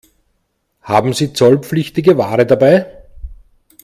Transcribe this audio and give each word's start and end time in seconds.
Haben 0.81 1.13
Sie 1.13 1.31
zollpflichtige 1.31 2.17
Ware 2.17 2.47
dabei? 2.47 2.87